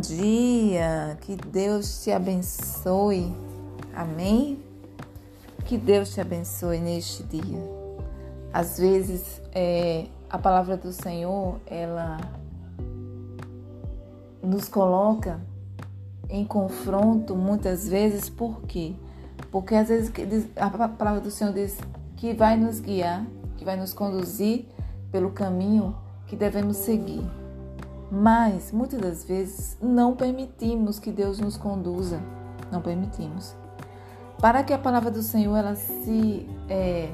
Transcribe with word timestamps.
dia, 0.00 1.16
que 1.20 1.36
Deus 1.36 2.02
te 2.02 2.10
abençoe. 2.10 3.32
Amém? 3.94 4.62
Que 5.64 5.76
Deus 5.76 6.12
te 6.12 6.20
abençoe 6.20 6.78
neste 6.78 7.22
dia. 7.22 7.60
Às 8.52 8.78
vezes, 8.78 9.40
é, 9.52 10.06
a 10.28 10.38
palavra 10.38 10.76
do 10.76 10.92
Senhor, 10.92 11.60
ela 11.66 12.18
nos 14.42 14.68
coloca 14.68 15.40
em 16.28 16.44
confronto 16.44 17.36
muitas 17.36 17.86
vezes, 17.86 18.28
por 18.28 18.62
quê? 18.62 18.94
Porque 19.50 19.74
às 19.74 19.88
vezes 19.88 20.10
a 20.56 20.88
palavra 20.88 21.20
do 21.20 21.30
Senhor 21.30 21.52
diz 21.52 21.78
que 22.16 22.32
vai 22.32 22.56
nos 22.56 22.80
guiar, 22.80 23.26
que 23.56 23.64
vai 23.64 23.76
nos 23.76 23.92
conduzir 23.92 24.66
pelo 25.10 25.30
caminho 25.30 25.96
que 26.26 26.36
devemos 26.36 26.76
seguir. 26.76 27.22
Mas 28.10 28.72
muitas 28.72 29.00
das 29.00 29.24
vezes 29.24 29.78
não 29.80 30.16
permitimos 30.16 30.98
que 30.98 31.12
Deus 31.12 31.38
nos 31.38 31.56
conduza, 31.56 32.20
não 32.70 32.82
permitimos. 32.82 33.54
Para 34.40 34.64
que 34.64 34.72
a 34.72 34.78
palavra 34.78 35.10
do 35.10 35.22
Senhor 35.22 35.56
ela 35.56 35.76
se 35.76 36.48
é, 36.68 37.10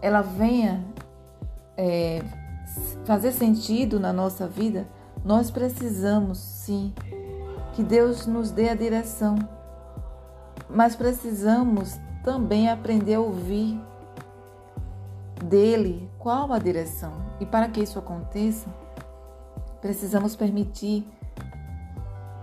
ela 0.00 0.22
venha 0.22 0.84
é, 1.76 2.22
fazer 3.04 3.32
sentido 3.32 4.00
na 4.00 4.12
nossa 4.12 4.46
vida, 4.46 4.86
nós 5.24 5.50
precisamos 5.50 6.38
sim 6.38 6.94
que 7.74 7.82
Deus 7.82 8.26
nos 8.26 8.50
dê 8.50 8.68
a 8.68 8.74
direção, 8.74 9.36
mas 10.70 10.96
precisamos 10.96 11.98
também 12.24 12.68
aprender 12.70 13.14
a 13.14 13.20
ouvir 13.20 13.80
dele 15.44 16.10
qual 16.18 16.52
a 16.52 16.58
direção. 16.58 17.12
E 17.40 17.46
para 17.46 17.68
que 17.68 17.80
isso 17.80 17.98
aconteça, 17.98 18.68
Precisamos 19.80 20.34
permitir 20.34 21.06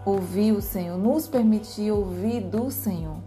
ouvir 0.05 0.53
o 0.53 0.61
Senhor, 0.61 0.97
nos 0.97 1.27
permitir 1.27 1.91
ouvir 1.91 2.41
do 2.41 2.69
Senhor. 2.71 3.17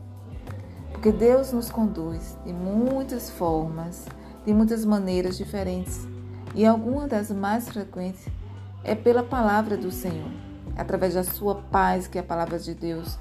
Porque 0.92 1.12
Deus 1.12 1.52
nos 1.52 1.70
conduz 1.70 2.36
de 2.44 2.52
muitas 2.52 3.28
formas, 3.28 4.06
de 4.46 4.54
muitas 4.54 4.84
maneiras 4.84 5.36
diferentes. 5.36 6.06
E 6.54 6.64
alguma 6.64 7.06
das 7.06 7.30
mais 7.30 7.68
frequentes 7.68 8.26
é 8.82 8.94
pela 8.94 9.22
palavra 9.22 9.76
do 9.76 9.90
Senhor, 9.90 10.30
através 10.76 11.14
da 11.14 11.22
sua 11.24 11.56
paz 11.56 12.06
que 12.06 12.18
a 12.18 12.22
palavra 12.22 12.58
de 12.58 12.74
Deus 12.74 13.18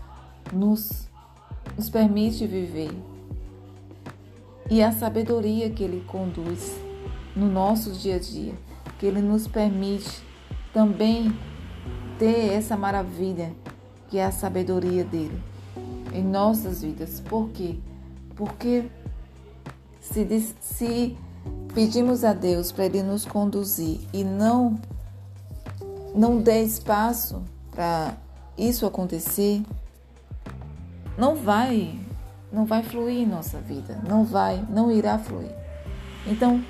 nos, 0.54 1.10
nos 1.76 1.90
permite 1.90 2.48
viver. 2.48 2.92
E 4.70 4.82
a 4.82 4.92
sabedoria 4.92 5.70
que 5.70 5.84
Ele 5.84 6.04
conduz 6.08 6.78
no 7.36 7.48
nosso 7.48 7.92
dia 7.92 8.16
a 8.16 8.20
dia, 8.20 8.54
que 8.98 9.06
Ele 9.06 9.22
nos 9.22 9.48
permite 9.48 10.27
também 10.74 11.34
ter 12.18 12.54
essa 12.54 12.76
maravilha 12.76 13.52
que 14.10 14.18
é 14.18 14.26
a 14.26 14.32
sabedoria 14.32 15.04
dele 15.04 15.42
em 16.14 16.24
nossas 16.24 16.82
vidas. 16.82 17.20
Por 17.20 17.50
quê? 17.50 17.78
Porque 18.36 18.90
se, 20.00 20.56
se 20.60 21.18
pedimos 21.74 22.24
a 22.24 22.34
Deus 22.34 22.72
para 22.72 22.86
Ele 22.86 23.04
nos 23.04 23.26
conduzir 23.26 24.00
e 24.14 24.24
não 24.24 24.80
não 26.16 26.42
der 26.42 26.64
espaço 26.64 27.44
para 27.70 28.18
isso 28.58 28.88
acontecer, 28.88 29.62
não 31.16 31.36
vai, 31.36 32.00
não 32.52 32.66
vai 32.66 32.82
fluir 32.82 33.20
em 33.20 33.26
nossa 33.28 33.60
vida, 33.60 34.02
não 34.08 34.24
vai, 34.24 34.66
não 34.68 34.92
irá 34.92 35.20
fluir. 35.20 35.52
Então, 36.26 36.64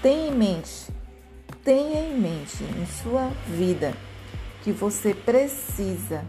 tenha 0.00 0.28
em 0.28 0.34
mente 0.34 0.88
tenha 1.64 2.00
em 2.00 2.18
mente 2.18 2.64
em 2.64 2.86
sua 2.86 3.28
vida 3.46 3.94
que 4.62 4.72
você 4.72 5.14
precisa 5.14 6.24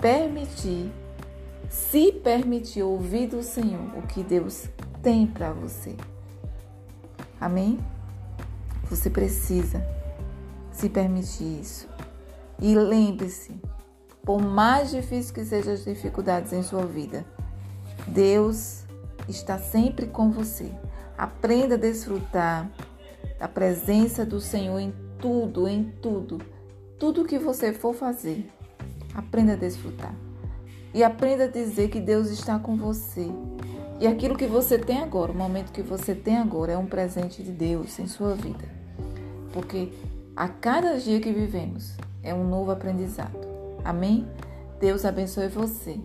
permitir, 0.00 0.90
se 1.68 2.12
permitir 2.12 2.82
ouvir 2.82 3.28
do 3.28 3.42
Senhor 3.42 3.96
o 3.96 4.02
que 4.02 4.22
Deus 4.22 4.68
tem 5.02 5.26
para 5.26 5.52
você. 5.52 5.96
Amém? 7.40 7.78
Você 8.84 9.08
precisa 9.08 9.84
se 10.72 10.88
permitir 10.88 11.60
isso. 11.60 11.88
E 12.60 12.74
lembre-se, 12.74 13.52
por 14.24 14.42
mais 14.42 14.90
difícil 14.90 15.34
que 15.34 15.44
sejam 15.44 15.72
as 15.72 15.84
dificuldades 15.84 16.52
em 16.52 16.62
sua 16.62 16.84
vida, 16.84 17.24
Deus 18.06 18.84
está 19.28 19.58
sempre 19.58 20.06
com 20.06 20.30
você. 20.30 20.70
Aprenda 21.16 21.76
a 21.76 21.78
desfrutar 21.78 22.70
da 23.40 23.48
presença 23.48 24.26
do 24.26 24.38
Senhor 24.38 24.78
em 24.78 24.92
tudo, 25.18 25.66
em 25.66 25.84
tudo. 26.02 26.38
Tudo 26.98 27.24
que 27.24 27.38
você 27.38 27.72
for 27.72 27.94
fazer, 27.94 28.46
aprenda 29.14 29.54
a 29.54 29.56
desfrutar. 29.56 30.14
E 30.92 31.02
aprenda 31.02 31.44
a 31.44 31.48
dizer 31.48 31.88
que 31.88 31.98
Deus 31.98 32.28
está 32.28 32.58
com 32.58 32.76
você. 32.76 33.30
E 33.98 34.06
aquilo 34.06 34.36
que 34.36 34.46
você 34.46 34.78
tem 34.78 35.00
agora, 35.00 35.32
o 35.32 35.34
momento 35.34 35.72
que 35.72 35.80
você 35.80 36.14
tem 36.14 36.36
agora, 36.36 36.72
é 36.72 36.76
um 36.76 36.84
presente 36.84 37.42
de 37.42 37.50
Deus 37.50 37.98
em 37.98 38.06
sua 38.06 38.34
vida. 38.34 38.68
Porque 39.54 39.90
a 40.36 40.46
cada 40.46 40.98
dia 40.98 41.18
que 41.18 41.32
vivemos 41.32 41.96
é 42.22 42.34
um 42.34 42.46
novo 42.46 42.70
aprendizado. 42.70 43.38
Amém? 43.82 44.28
Deus 44.78 45.06
abençoe 45.06 45.48
você. 45.48 45.98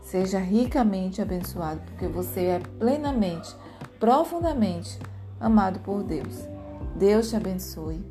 Seja 0.00 0.40
ricamente 0.40 1.22
abençoado, 1.22 1.80
porque 1.82 2.08
você 2.08 2.40
é 2.40 2.60
plenamente, 2.80 3.54
profundamente 4.00 4.98
amado 5.38 5.78
por 5.78 6.02
Deus. 6.02 6.50
Deus 6.96 7.30
te 7.30 7.36
abençoe. 7.36 8.04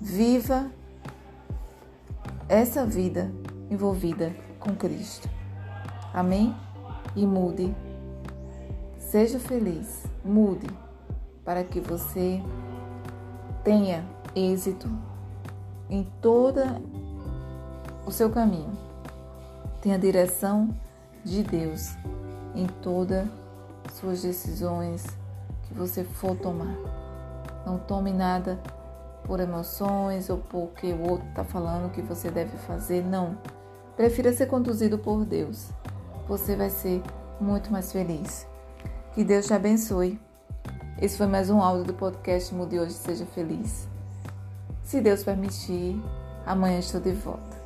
Viva 0.00 0.70
essa 2.48 2.84
vida 2.84 3.30
envolvida 3.70 4.34
com 4.58 4.74
Cristo. 4.74 5.28
Amém? 6.12 6.54
E 7.14 7.26
mude. 7.26 7.74
Seja 8.98 9.38
feliz. 9.38 10.04
Mude 10.24 10.66
para 11.44 11.62
que 11.62 11.80
você 11.80 12.42
tenha 13.62 14.04
êxito 14.34 14.90
em 15.88 16.04
toda 16.20 16.80
o 18.04 18.10
seu 18.10 18.30
caminho. 18.30 18.76
Tenha 19.80 19.96
a 19.96 19.98
direção 19.98 20.74
de 21.24 21.42
Deus 21.42 21.94
em 22.54 22.66
todas 22.82 23.28
suas 23.94 24.22
decisões 24.22 25.04
que 25.64 25.74
você 25.74 26.04
for 26.04 26.36
tomar. 26.36 27.05
Não 27.66 27.78
tome 27.78 28.12
nada 28.12 28.60
por 29.24 29.40
emoções 29.40 30.30
ou 30.30 30.38
porque 30.38 30.92
o 30.92 31.02
outro 31.10 31.28
está 31.28 31.42
falando 31.42 31.90
que 31.90 32.00
você 32.00 32.30
deve 32.30 32.56
fazer. 32.58 33.04
Não. 33.04 33.36
Prefira 33.96 34.32
ser 34.32 34.46
conduzido 34.46 34.96
por 34.98 35.24
Deus. 35.24 35.70
Você 36.28 36.54
vai 36.54 36.70
ser 36.70 37.02
muito 37.40 37.72
mais 37.72 37.90
feliz. 37.90 38.46
Que 39.12 39.24
Deus 39.24 39.46
te 39.46 39.54
abençoe. 39.54 40.20
Esse 41.02 41.18
foi 41.18 41.26
mais 41.26 41.50
um 41.50 41.60
áudio 41.60 41.86
do 41.86 41.94
podcast 41.94 42.54
Mude 42.54 42.78
Hoje 42.78 42.92
Seja 42.92 43.26
Feliz. 43.26 43.88
Se 44.82 45.00
Deus 45.00 45.24
permitir, 45.24 46.00
amanhã 46.46 46.78
estou 46.78 47.00
de 47.00 47.12
volta. 47.12 47.56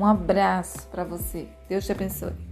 Um 0.00 0.06
abraço 0.06 0.86
para 0.88 1.04
você. 1.04 1.46
Deus 1.68 1.84
te 1.84 1.92
abençoe. 1.92 2.45